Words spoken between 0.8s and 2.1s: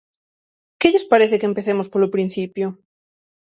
lles parece que empecemos